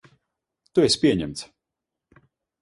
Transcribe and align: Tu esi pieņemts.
Tu 0.79 0.85
esi 0.87 0.99
pieņemts. 1.03 1.45